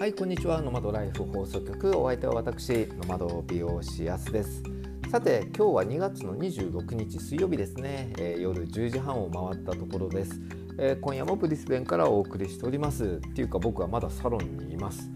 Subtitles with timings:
[0.00, 0.62] はいこんにちは。
[0.62, 1.98] ノマドライフ放送局。
[1.98, 4.62] お相手は私ノマド美容師やすです。
[5.10, 10.40] さて今日は2月の26日水曜日ですね、えー、夜10時半を回ったところです、
[10.78, 13.20] えー、今夜もブリスベンからお送りしております。
[13.22, 15.10] っていうか僕はまだサロンにいます。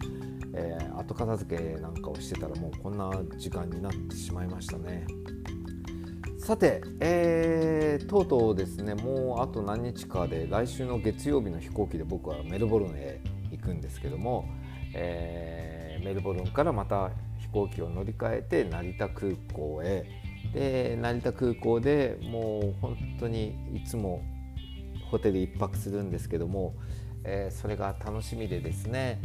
[0.53, 5.07] えー、後片付けなんかをしてたらもうこんな時間になってしまいましたね。
[6.39, 14.47] さて、えー、とうとうですねもうあと何日かで来週の月曜日の飛行機で僕はメルボルンへ行くんですけども、
[14.95, 20.07] えー、メルボルンからまた飛行機を乗り換えて成田空港へ。
[20.53, 24.23] で成田空港でもう本当にいつも
[25.11, 26.75] ホテル1泊するんですけども、
[27.25, 29.21] えー、それが楽しみでですね、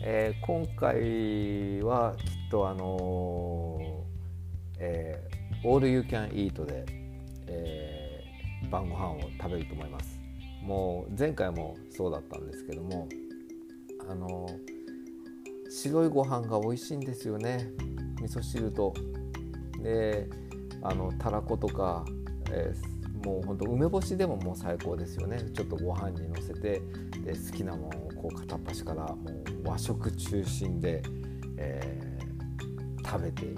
[0.00, 6.84] えー、今回はきっとあのー、えー、オールユーキャンイートで、
[7.48, 10.18] えー、晩ご飯を食べると思います。
[10.62, 13.08] もう前回もそうだったんですけども
[14.08, 14.77] あのー
[15.68, 17.70] 白いご飯が美味しいんですよね。
[18.20, 18.94] 味噌汁と。
[19.82, 20.28] で
[20.82, 22.04] あのたらことか、
[22.50, 25.38] えー、もうほんと梅干しでももう最高ですよね。
[25.54, 26.80] ちょっとご飯にのせて
[27.24, 29.30] で好きなものをこう片っ端からも
[29.64, 31.02] う和食中心で、
[31.56, 33.54] えー、食べてい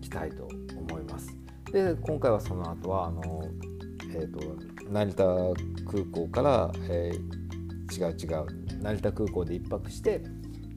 [0.00, 1.36] きたいと思います。
[1.72, 3.48] で今回はその後はあの、
[4.14, 5.24] えーと、と成田
[5.90, 10.22] 空港から、えー、違う違う成田空港で1泊して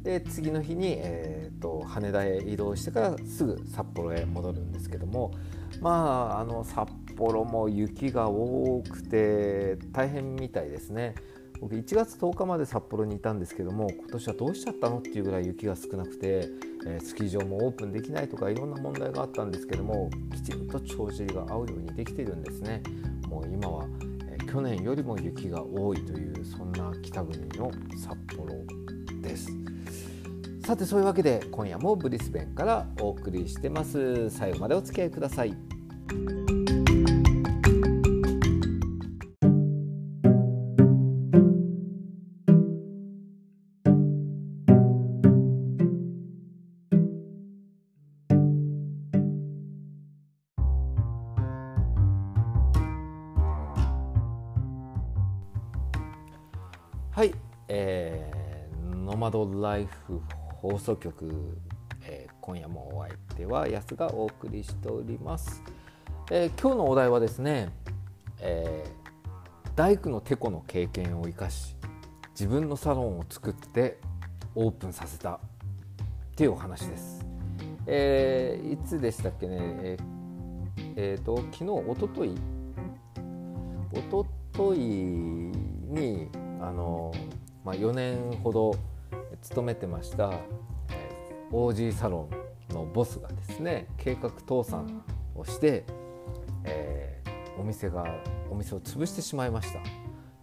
[0.08, 5.34] で次の日に、えーと、羽田へ移動してからすぐ札幌へ戻るんですけども
[5.82, 11.14] まああの札幌も雪が多くて大変みたいですね。
[11.60, 16.48] 僕1月10日まで札幌にいたんですけども今年はどうしちゃったのっていうぐらい雪が少なくて、
[16.86, 22.84] えー、スキー場もオープンできないとかいろんな問題があったんですけどもきちんと帳尻が合うようにできているんですね
[23.28, 23.88] もう今は、
[24.30, 28.54] えー、去年よりも雪が多いというそんな北国の札幌
[29.24, 29.52] です。
[30.68, 34.30] さてそういうわけで今夜もブリスベンからお送りしてます。
[34.30, 35.56] 最後までお付き合いください。
[57.12, 57.34] はい、
[57.70, 60.22] えー、ノマドライフ
[60.62, 61.56] 放送局、
[62.02, 65.62] えー、今夜もお相手は安がお送りしております、
[66.32, 67.70] えー、今日のお題はですね、
[68.40, 71.76] えー、大工のてこの経験を生かし
[72.32, 74.00] 自分のサロンを作って
[74.56, 75.40] オープンさせたっ
[76.36, 77.24] ていうお話です、
[77.86, 79.58] えー、いつでしたっけね？
[79.60, 82.34] えー、えー、と昨日おととい？
[83.94, 86.30] おとといに
[86.60, 87.12] あの、
[87.64, 88.76] まあ、4年ほど
[89.48, 90.34] 勤めてました、
[91.52, 92.28] OG サロ
[92.70, 95.04] ンのボスがですね計画倒産
[95.36, 95.86] をして、
[96.66, 98.06] えー、お店が
[98.52, 99.80] お店を潰してしまいました。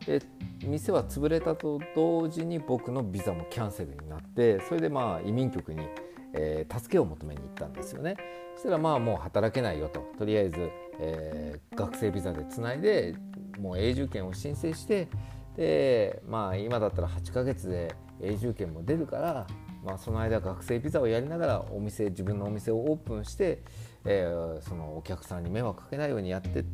[0.07, 0.23] で
[0.63, 5.87] 店は潰れたと同時に僕のビザもキャンセルになってそれでまあ移民局に、
[6.33, 8.17] えー、助けを求めに行ったんですよね。
[8.55, 10.01] そしたらまあもう働けないよと。
[10.19, 13.15] とりあえず、えー、学生ビザでつないで
[13.59, 15.09] もう永住権を申請して
[15.57, 19.47] でまあ今だったら8ヶ月で永住権も出るから、
[19.85, 23.63] まあ、その間学生ビザをやりながらお店自分のお店をオープンして、
[24.05, 26.65] えー、そのお客さんに迷惑かけないようにやってっ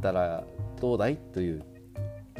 [0.00, 0.44] たら
[0.80, 1.64] どうだいという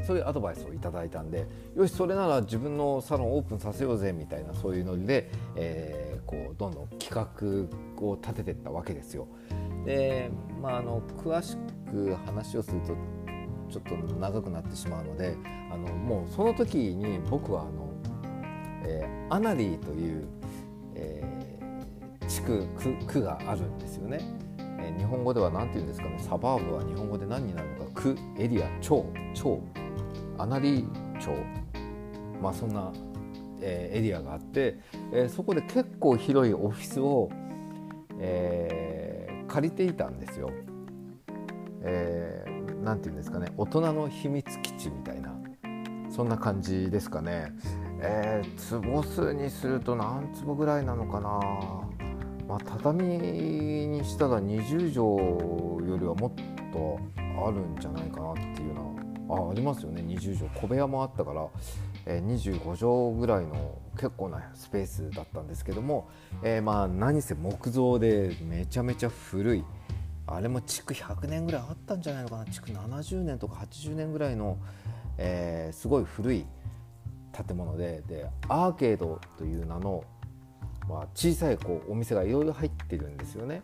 [0.07, 9.27] そういうアドバイスをいただいたんでよしそれなら自分のサロンオープンさせようぜみたいなそういうノリで、えー、こうどんどん企画を立てていったわけですよ。
[9.85, 10.31] で
[10.61, 11.57] まあ、あの詳し
[11.91, 12.95] く話をすると
[13.71, 15.37] ちょっと長くなってしまうので
[15.71, 17.88] あのもうその時に僕はあの
[18.89, 20.27] えー、アナリーという、
[20.95, 24.21] えー、地区区区があるんですよね、
[24.81, 26.19] えー、日本語では何て言うんですかね。
[26.19, 27.91] サバーブは日本語で何になるのか。
[27.95, 29.05] 区エリア町
[29.35, 29.63] 町。
[30.39, 31.31] アナリー町。
[32.41, 32.93] まあそんな、
[33.61, 34.79] えー、エリアがあって、
[35.13, 37.29] えー、そこで結構広いオフィスを、
[38.19, 40.51] えー、借りていたんですよ。
[41.83, 43.53] えー、なんて言うんですかね。
[43.57, 45.35] 大人の秘密基地みたいな。
[46.11, 47.53] そんな感じですかね。
[48.01, 51.29] えー、坪数にすると何坪ぐらいなのかな、
[52.47, 56.33] まあ、畳にしたら20畳よりはもっ
[56.73, 58.99] とあるんじゃないかなっていうのは
[59.29, 60.03] あありますよね。
[60.03, 60.51] 20畳。
[60.55, 61.47] 小部屋もあったから、
[62.07, 66.09] えー、25畳ぐらいの結構なスペースだったんですけども、
[66.43, 69.65] えー、まあ何せ木造でめちゃめちゃ古い。
[70.27, 72.47] あれも築100年ぐらいあったんじゃないのかな。
[72.47, 74.59] 築70年とか80年ぐらいの、
[75.19, 76.47] えー、すごい古い
[77.33, 80.05] 建物ででアーケードという名の、
[80.89, 83.63] まあ、小さいこうお店がいろいろ入ってるんですよね。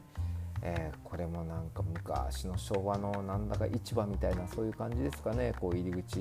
[0.66, 6.18] えー、これもなんか昔の昭和のなんだか市場みたいなそういう感じですかねこう入り口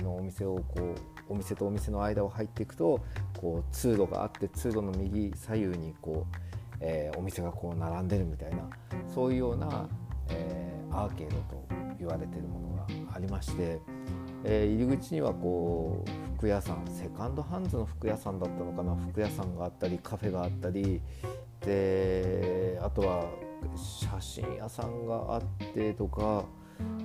[0.00, 0.94] のお店をこ
[1.28, 3.00] うお店とお店の間を入っていくと
[3.36, 6.36] こう通路があって通路の右左右にこう、
[6.78, 8.58] えー、お店がこう並んでるみたいな
[9.12, 9.88] そういうような、
[10.28, 11.66] えー、アーケードと
[11.98, 13.80] 言われてるものがありまして、
[14.44, 16.10] え、入り口にはこう
[16.40, 21.02] 服屋さんセカンドハンズの服屋さんだったのかな服屋さんがあったりカフェがあったり
[21.60, 23.26] であとは
[23.76, 25.42] 写真屋さんがあっ
[25.74, 26.46] てとか、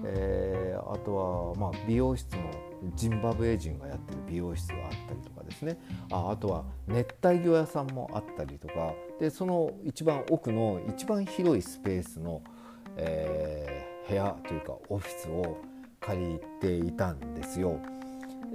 [0.05, 2.49] えー、あとはまあ美容室の
[2.95, 5.77] ジンバブエ人がやってる美容室があったりとかですね
[6.13, 12.41] ああとは熱帯魚屋さんもあったりとかでその一番奥の一番広いスペースの、
[12.95, 15.57] えー、部屋というかオフィスを
[15.99, 17.81] 借りていたんですよ。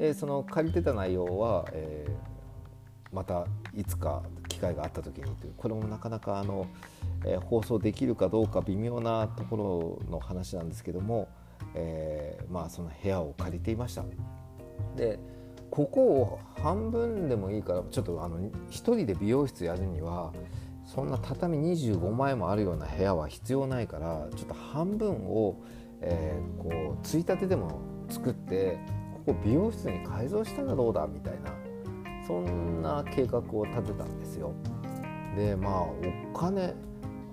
[0.00, 6.66] でその借りてた内容は、えー、またいつか機会があった時にというこれもなかなかあの
[7.24, 11.28] えー、放送できるかどうか微妙なところの話なんですけども、
[11.74, 14.04] えー、まあ、その部屋を借りていました。
[14.96, 15.18] で
[15.70, 20.32] ここを半分でもいいからちょっとあの1人で美容室やるには
[20.84, 25.62] そんな畳25枚もあるような部屋は必要ないからちょっと半分を、
[26.00, 28.78] えー、こうついたてでも作って
[29.26, 31.52] ここ美容室に改造したらどうだみたいな
[32.26, 34.52] そんな計画を立てたんですよ。
[35.36, 36.74] でまあお金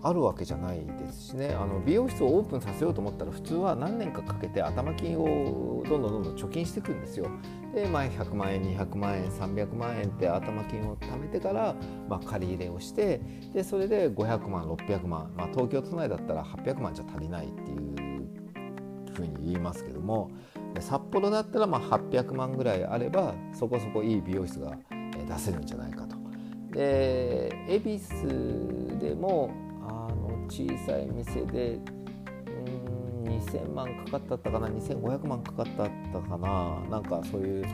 [0.04, 7.28] あるわけじゃないですしねあの美容室をオープンさせようと思ったら普通は何年かかけて頭金をどんどんどんどん貯金していくんですよ。
[7.74, 11.76] で、まあ、100万円200万円300万円って頭金を貯めてから、
[12.08, 13.22] まあ、借り入れをして
[13.54, 17.88] でそれで500万600万、まあ、東京都内だったら800万じゃ足りないっていう
[19.14, 20.32] ふうに言いますけども
[20.80, 24.78] 札幌だったらまあ800万ぐらいあればそこそこいい美容室が
[25.28, 26.16] 出せるんじゃないかと。
[26.72, 31.80] で恵比寿でもあの小さい店で
[32.46, 37.66] うん2000万かかったかな2500万かかったかななんかそういう、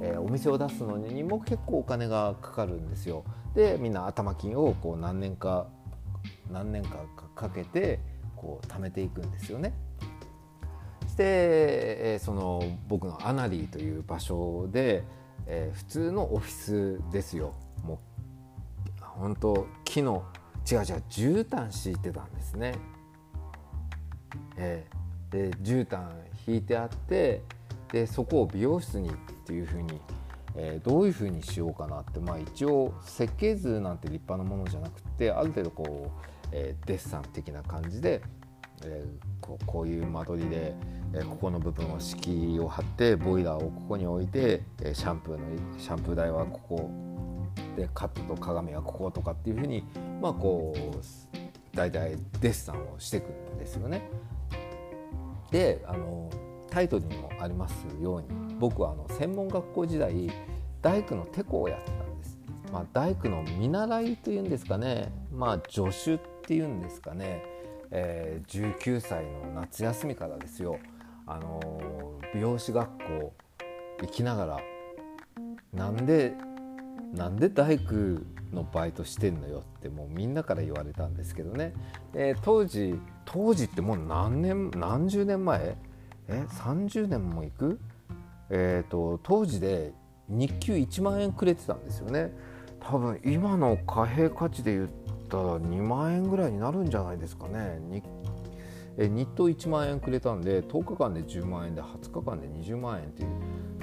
[0.00, 3.24] えー、お店を出すのにも結構お金がかかるんですよ。
[3.54, 5.66] でみんな頭金をこう何年か
[6.50, 8.00] 何年かかけて
[8.36, 9.74] こう貯めていくんですよね。
[11.12, 15.04] して、え、その僕のアナリーという場所で、
[15.46, 17.54] えー、普通のオフィスですよ。
[17.84, 17.98] もう
[19.00, 20.24] 本当木の
[20.70, 22.74] 違う違う絨毯敷いてたんですね。
[24.56, 26.08] えー、で絨毯
[26.46, 27.42] 引いてあって
[27.92, 29.12] でそこを美容室にっ
[29.44, 30.00] ていうふうに、
[30.56, 38.22] えー、どういうふうにしようかなって、まあ、一応設計図なんて立派なものじゃなくてある程度こう、えー、デッサン的な感じで、
[38.84, 39.06] えー、
[39.40, 40.74] こうこういう間取りで、
[41.14, 46.90] えー、ここの部分を敷居を張ってボイラーをここに置いて、え、シャンプーのシャンプー台はここ
[47.76, 49.84] でカットと鏡はこことかっていうふうに
[50.20, 54.02] まあこう大体デッサンをしていくんですよね。
[55.50, 56.30] であの
[56.70, 60.30] タイトルにもありますように僕はあの専門学校時代
[60.80, 62.38] 大工のテコをやってたんです。
[62.72, 67.44] まあ、大工の見習いというんですかね、まあ、助手っていうんですかね、
[67.92, 70.78] えー、19歳の夏休みからですよ、
[71.26, 71.60] あの
[72.34, 73.32] 美容師学校
[74.00, 74.60] 行きながら
[75.72, 76.34] なんで
[77.14, 77.92] なんで大工
[78.52, 81.74] のバイトしてんのよってもうみんなから言われたんですけどね、
[82.14, 85.76] えー、当時当時ってもう何年何十年前？
[86.28, 87.80] え？30年もいく、
[88.50, 89.92] えーと、当時で
[90.28, 92.32] 日給1万円くれてたんですよね。
[92.80, 94.84] 多分今の貨幣価値で言
[95.38, 97.80] ったら2万円ぐらいになるんじゃないですかね。
[98.98, 103.28] え日当1万円くれたんで10日間で10万円で20日間で20万円っていう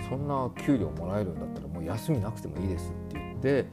[0.07, 3.65] そんな給料もらえるんだったらもう休みなくてもいいですって言って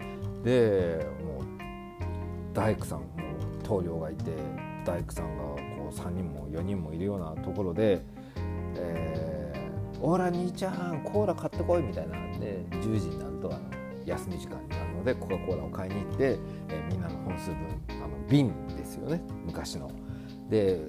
[0.43, 3.09] でもう大工さんも
[3.63, 4.33] 棟梁がいて
[4.87, 8.03] 大工さんがこう3人も4人もいるようなところで
[8.77, 13.76] 「えー、おら兄ちゃんコーラ買ってこい」みたいなんで10時になるとあの
[14.07, 17.57] 休み時間になるのでコカ・コーラを買いに行って、え、みんなの本数分
[18.03, 19.91] あの瓶ですよね昔の。
[20.49, 20.81] で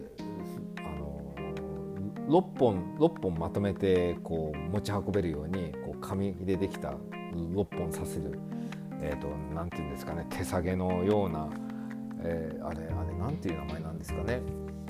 [0.78, 1.36] あの
[2.28, 6.94] 6本6本まとめてこう持ち運べるようにこう紙でできた
[7.34, 8.40] 6本させる
[9.02, 11.50] えーと、なんていうんですかね手提げのような、
[12.22, 14.42] えー、あれあれなんていう名前なんですかね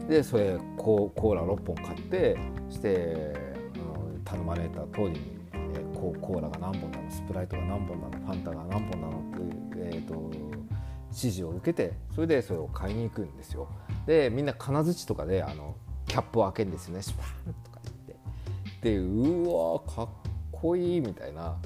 [0.07, 2.37] でそれココーラ6本買って
[2.69, 3.33] して
[4.23, 5.36] 頼まれた通りに、
[6.07, 10.31] こう、コーラが何本なのスプライトが何本なのファンタが何本なのっていう、えーと、
[11.09, 13.67] 指示を受けてそれでそれを買いに行くんですよ。
[14.05, 15.75] でみんな金槌とかであの
[16.07, 18.15] キャップを開けるんですよねシュパーンとか言って。
[18.81, 20.09] でうわかっ
[20.51, 21.57] こいいみたいな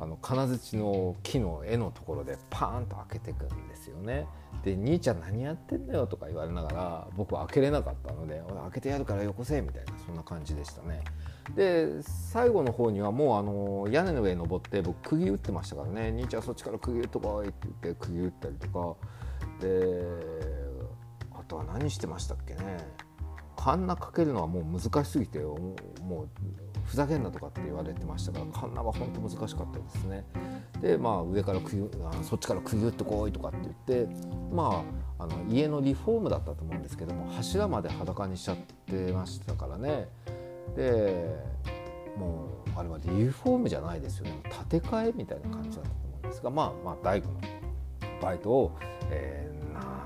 [0.00, 4.26] あの金槌の木の絵のところでパーンと開けていくんですよね。
[4.62, 11.02] で「兄ちゃん何やってんだよ」とか言われながら僕は開けれなかったので「開けてやるからよこせ」みたいなそんな感じでしたね。
[11.54, 18.96] で最後の方にはもうあの屋根の上に登って僕釘打ってましたからね「兄ちゃんそっちから釘打っとこい」って言って釘打ったりとか
[19.60, 20.06] で
[21.32, 22.62] あとは何してましたっけね
[23.58, 25.74] カンナかけるのはもう難しすぎても
[26.22, 26.28] う
[26.84, 30.24] ふざけんなとかって言われてましたからカンナは本当難しかったですね。
[30.80, 34.14] でまあ上から釘あそっちから釘打ってこいとかって言って
[34.52, 34.84] ま
[35.18, 40.08] ああの家のリフォームだったと思うんですけども柱まで裸にしちゃってましたからね。
[40.76, 41.26] で
[42.16, 47.40] もうあれはリフォームじゃないですよね建て替えみたいな感じだったと思うんですがまあまあ大工の
[48.22, 48.78] バイトを、
[49.10, 49.57] えー、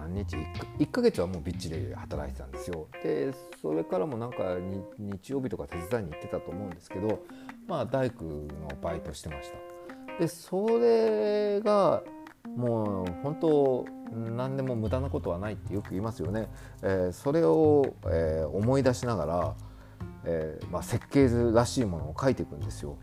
[0.02, 0.46] 何日？1,
[0.78, 2.88] 1ヶ月はもうびっちり働いてたんですよ。
[3.02, 4.56] でそれからもなんか
[4.98, 7.20] 日曜日とか手伝いに行ってたと思うんですけど
[7.66, 8.48] まあ大工の
[8.80, 10.18] バイトしてました。
[10.18, 12.02] でそれが
[12.56, 16.48] もう本当何でも無駄なことはないってよく言いますよね、
[16.82, 19.54] えー、それを、えー、思い出しながら
[20.24, 22.96] えーまあ、設計図らしいものを書いていくんですよ。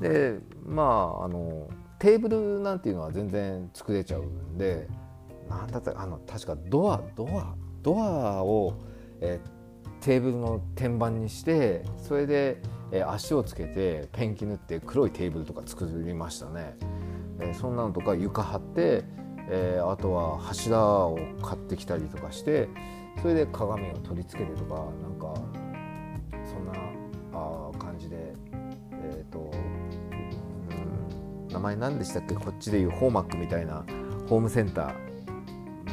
[0.00, 1.68] でまああの
[1.98, 4.88] テーブルなんていうのは全然作れちゃうんで
[5.48, 8.74] なんだったあの確かドアドアドアを、
[9.20, 12.60] えー、テーブルの天板にしてそれで、
[12.92, 16.76] えー、足をつけてペンキ塗って黒いテーブルとか作りましたね。
[17.40, 19.04] えー、そんなのとか床張って、
[19.48, 22.68] えー、あとは柱を買ってきたりとかして
[23.20, 25.34] それで鏡を取り付けてとかなんか
[26.44, 26.72] そんな
[27.32, 28.34] あ感じで
[28.92, 32.34] えっ、ー、と、うん、名前何でしたっけ？
[32.34, 33.84] こっちでいうホーマックみたいな
[34.28, 34.94] ホームセンター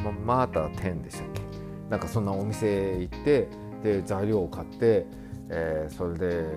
[0.04, 1.42] ママータ10でしたっけ？
[1.90, 3.48] なんかそんなお店行って
[3.84, 5.06] で材料を買って、
[5.50, 6.48] えー、それで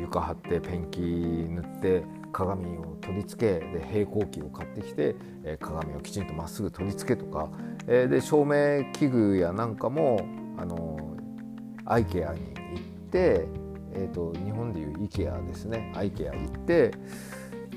[0.00, 7.48] 床張ってペンキ塗って鏡を取り付けで平行機を買ってきて、えー、鏡をきちんとまっすぐ取り付けとか、
[7.86, 10.20] えー、で照明器具やなんかも
[10.58, 11.16] あの
[11.86, 13.46] アイケアに行って、
[13.94, 15.92] えーと、日本でいう IKEA ですね。
[15.94, 16.90] IKEA 行って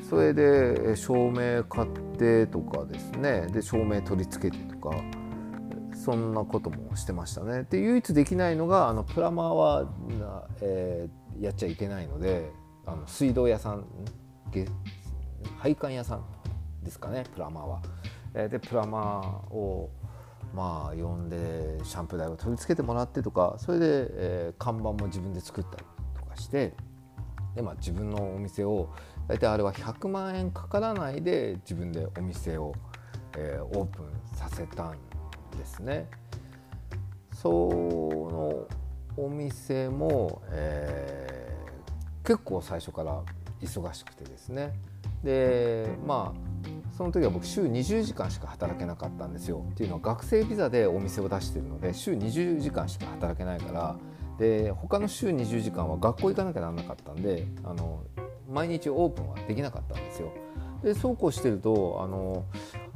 [0.10, 4.96] それで照明買ってとかですねで照明取り付けてとか
[5.94, 7.68] そんなこともしてましたね。
[7.70, 9.88] で唯一できないのがあのプラマーは、
[10.62, 12.52] えー、やっちゃいけないので
[12.88, 13.86] あの水道屋さん
[15.58, 16.26] 配管屋さん
[16.84, 17.82] ですかねプラマーは。
[18.50, 19.92] でプラマーを
[20.56, 25.84] まあ呼んでシャンプー台を取り付けてもらってとかそれで、えー、看板も自分で作ったり
[26.16, 26.74] とかして
[27.56, 28.90] で、まあ、自分のお店を
[29.30, 32.74] 大体あれは100万円かからないで自分でお店を、
[33.38, 34.06] えー、オープン
[34.36, 34.98] させたん
[35.56, 36.10] ですね。
[37.32, 38.68] その
[39.24, 43.22] お店も、えー、結構最初から
[43.62, 44.74] 忙しくてですね。
[45.24, 49.64] でまあその時は僕週20時間しか働けなかったんですよ。
[49.70, 53.96] っていうのは学生ビザでお店を出してるので週20時間しか働けないから。
[54.40, 58.06] で他の週20時間は学校行かなきゃならなかったんであの
[58.50, 60.32] 毎日オープンはできなかったんですよ。
[60.84, 62.46] でそうこうしてるとあの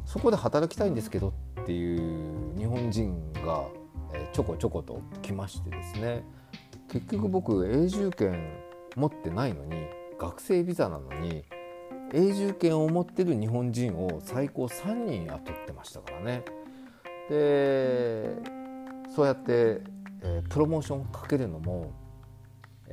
[0.05, 3.67] そこで働きたいんですけどっていう日本人が
[4.31, 6.24] ちょこちょこと来ましてですね
[6.89, 8.53] 結局僕永住権
[8.95, 11.43] 持ってないのに学生ビザなのに
[12.13, 16.45] 永住権を持ってる日本人を最高3人雇ってましたからね
[17.29, 18.36] で
[19.15, 19.81] そうやって、
[20.22, 21.93] えー、プロモーションかけるのも、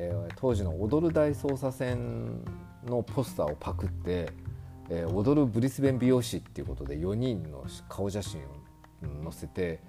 [0.03, 2.43] えー、当時の「踊る大捜査線」
[2.87, 4.33] のポスターをパクって
[4.89, 8.45] 「えー、踊るブリスベン美容師」っていうことで4人の顔写真を
[9.23, 9.81] 載せて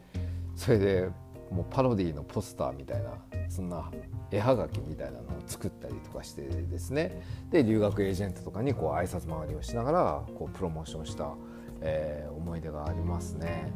[0.53, 1.09] それで
[1.49, 3.11] もうパロディのポスターみたいな
[3.47, 3.89] そんな
[4.31, 7.21] 絵はがきみたいなのを作ったりとかしてですね。
[7.49, 11.33] で留学エージェントとかにこう挨拶回りをしながらこうプロモーションした、
[11.81, 13.71] えー、思い出がありますね。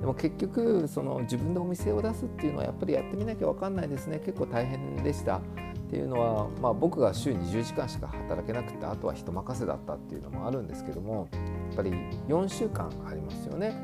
[0.00, 4.18] でも結局その自分でお店を出すっていうのはやっぱりやってみなきゃ分かんないですね。
[4.18, 5.40] 結構大変でした。
[5.86, 11.28] っていうのは、まあ、僕が週20時間しか働けなくてあとは人任せだったっていうのもあるんですけども
[11.68, 11.92] やっぱり
[12.28, 13.74] 4週間ありますよね。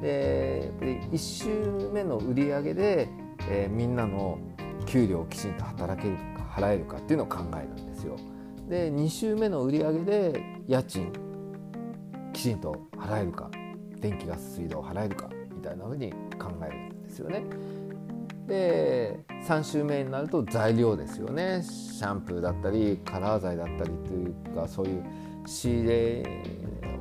[0.00, 3.08] でやっぱり1週目の売り上げで、
[3.50, 4.38] えー、みんなの
[4.86, 8.16] 給料をきちんと働けるか払えるかっていうのを考えるんですよ。
[8.68, 11.12] で2週目の売り上げで家賃
[12.32, 13.50] きちんと払えるか
[14.00, 17.42] 電気ガス水道払えるかみたいなふうに考えるんですよね。
[18.48, 21.62] で3週目になると材料ですよね。
[21.62, 25.04] シャンプーだったりカラー剤だったりというかそういう
[25.46, 26.42] 仕入れ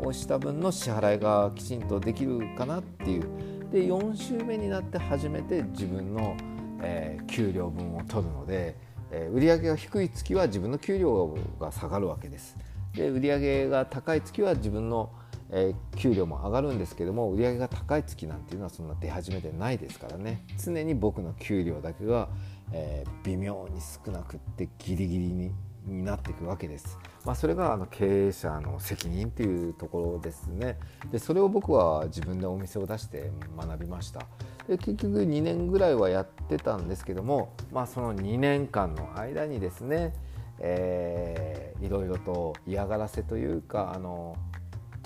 [0.03, 3.23] をした分の支払いがきちんとできるかなっていう。
[3.71, 6.37] で4週目になって初めて自分の、
[6.81, 8.77] えー、給料分を取るので、
[9.11, 12.57] えー、売上が低い月は自分の給料が下がるわけです。
[12.93, 15.11] で売上が高い月は自分の
[15.49, 22.29] えー、給料も上がるんですけども売り上げが高い月なんていうのはそんな出始めてないですからね常に僕の給料だけが、
[22.73, 25.51] えー、微妙に少なくってギリギリに
[25.87, 26.97] になっていくわけです。
[27.25, 30.77] まあ、それがあの経営者の責任っていうところですね。
[31.11, 34.21] でそれを僕は自分でお店を出して学びました。
[34.67, 40.13] で結局2年ぐらいはやってたんですけども、まあ、その2年間の間にですね、
[40.59, 44.35] えー、いろいろと嫌がらせというかあの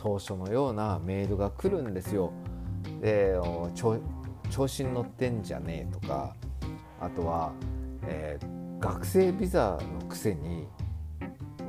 [0.02, 2.32] 当初のようなメールが来るんですよ。
[3.02, 3.36] で
[4.50, 6.36] 調子に乗ってんじゃねえとか
[7.00, 7.54] あとは、
[8.04, 10.68] えー、学生ビザのくせに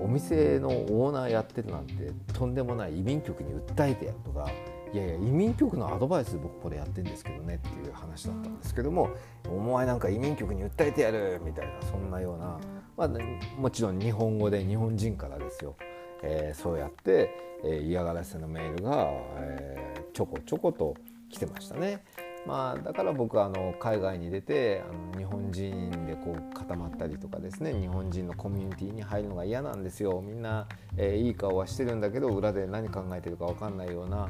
[0.00, 4.50] お店のオーナーやってるなんてとんでもない移民局に訴えてやるとか
[4.92, 9.10] いやいや移民局のアドバイス僕これやってるんですけどねっていう話だったんですけども
[9.48, 12.58] お前なんか移民局に訴えてやるみたいなそんなような、
[12.96, 15.76] まあ、もちろん日本語で日本人からですよ、
[16.22, 20.96] えー、そうやってえ嫌がらせのメールが、えちょこちょこと
[21.30, 22.04] 来てましたね。
[22.44, 34.28] まあ、だから僕はあの海外に出てあの日本人でこう固まったりとかですね日本人のコミュニティに入るのが嫌なんですよみんな、え、いい顔はしてるんだけど裏で何考えてるか分かんないような、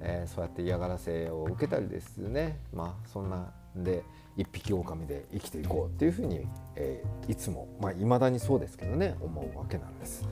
[0.00, 3.36] え、そうやって嫌がらせを受けたりですねまあそんな
[3.76, 4.02] んで
[4.36, 10.26] 一匹狼で生きていこうっていうふうに、え、いつもまあ、未だにそうですけどね思うわけなんです。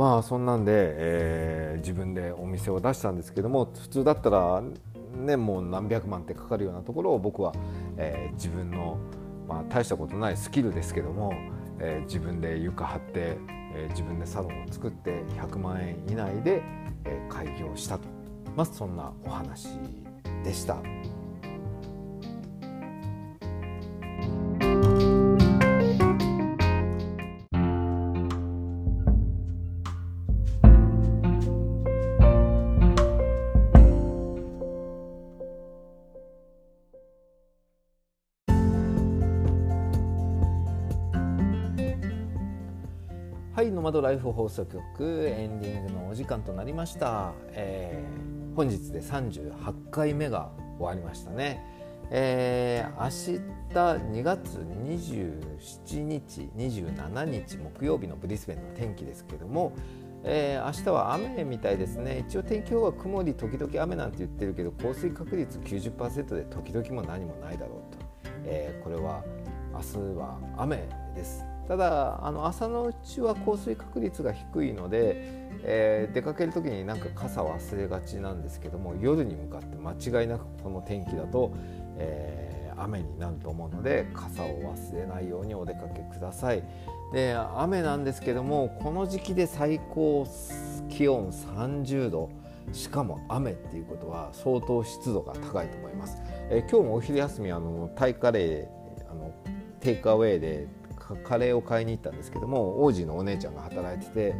[0.00, 4.62] まあそんなんで、えー、自分でお店を出したんですけども普通だったら
[5.14, 7.52] ねもう何百万ってかかるようなところを僕は、
[7.98, 8.96] えー、自分の、
[9.46, 11.34] まあ、大したことないスキルですけども、
[11.80, 13.36] えー、自分で床張って、
[13.74, 16.62] え自分でサロンを作って100万円以内で、
[17.04, 18.08] え開業したと、
[18.56, 19.68] まあ、そんなお話
[20.42, 20.78] でした。
[43.52, 51.60] はいノマドライフ放送局エンディングのお時間となりました、えー、本日で38回目が終わりましたね。
[52.12, 53.40] えー、明
[53.74, 59.72] 日2月27日27日木曜日のブリスベンの天気ですけども、
[60.22, 62.24] えー、明日は雨みたいですね。
[62.28, 67.98] 一応天気予報は曇り時々雨なんて言ってるけど降水確率90%で時々も何もないだろうと、
[68.44, 69.24] えー、これは
[69.72, 71.49] 明日は雨です。
[71.70, 75.14] ただあの朝のうちは降水確率が低いので、
[75.62, 81.52] えー、出かける時になんか傘忘れがちなんですけども夜に向かって間違いなくこの天気だと、
[81.96, 86.64] えー、雨になると思うので傘を忘れないようにお出かけください。
[87.12, 90.26] で雨なんですけどもこの時期で最高
[90.88, 92.30] 気温30度
[92.72, 96.20] しかも雨っていうことは相当湿度が高いと思います。
[96.50, 99.32] えー、今日もお昼休みあのタイカレーあの
[99.78, 100.79] takeaway で
[101.16, 104.34] カレーを買いに行ったんですけどもオージーのお姉ちゃんが働いてて、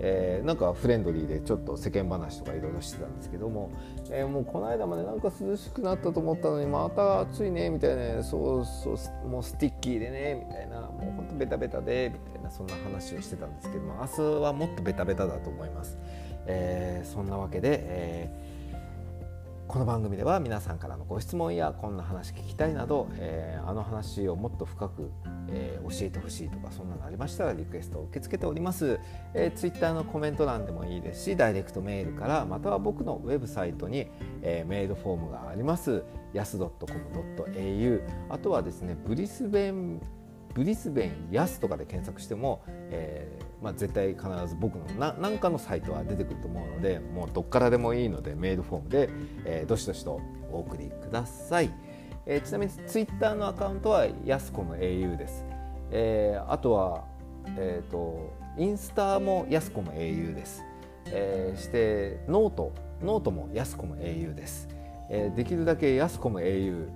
[0.00, 3.70] えー、なんかフレンドリーでちょっと世間話とかいろいろしてたんですけども、
[4.10, 15.98] えー、もうこの間までなんか涼しくなったと思ったのにまた暑いねみたいなそうそうもう sticky でねみたいなもうほんとベタベタでみたいなそんな話をしてたんですけども明日はもっとベタベタだと思います。
[16.50, 18.57] えー、そんなわけで、えー
[19.68, 25.10] この番組では皆さんからのご質問やこんな話聞きたいなど、えー、あの話をもっと深く、
[25.50, 28.98] えー、教えてほしいとかそんなのありましたらリクエストを受け付けております、
[29.34, 34.06] えー、Twitter のコメント欄でもいいですしダイレクトメールからまたは僕のウェブサイトに、
[34.40, 36.02] えー、メールフォームがあります。
[36.32, 40.00] やす .com.au あとはですねブリスベン
[40.58, 49.08] ブリスベンヤスとかで検索しても、えーまあ、絶対必ず僕の何かのサイトは出てくると思うのでもうどっからでもいいのでメールフォームで、
[49.44, 51.70] えー、どしどしとお送りください、
[52.26, 55.44] えー、ちなみにツイッターのアカウントはやすこの au です、
[55.92, 57.04] えー、あとは、
[57.56, 60.64] えーと、インスタもやすこの au です、
[61.06, 64.68] えー、してノートノートもやすこの au です、
[65.08, 66.88] えー、できるだけやすこの au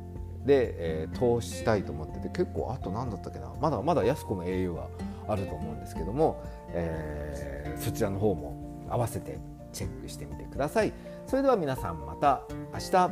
[0.44, 0.74] で、
[1.04, 4.88] えー、統一したいと思ってて結構あと何だったっけなまだまだ安子の au は
[5.28, 9.38] あると思うんですけども、えー、そちらの方も合わせて
[9.72, 10.92] チェックしてみてください。
[11.26, 13.10] それでは皆さんまた明日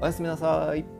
[0.00, 0.95] おやすみなさい。